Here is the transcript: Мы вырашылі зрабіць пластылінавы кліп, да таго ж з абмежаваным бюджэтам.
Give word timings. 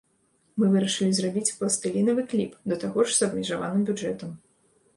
Мы 0.61 0.69
вырашылі 0.75 1.11
зрабіць 1.17 1.55
пластылінавы 1.59 2.25
кліп, 2.33 2.57
да 2.73 2.81
таго 2.85 3.07
ж 3.07 3.17
з 3.21 3.23
абмежаваным 3.29 3.87
бюджэтам. 3.91 4.37